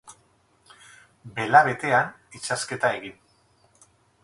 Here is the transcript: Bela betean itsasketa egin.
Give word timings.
Bela 1.35 1.61
betean 1.67 2.09
itsasketa 2.41 2.93
egin. 3.03 3.21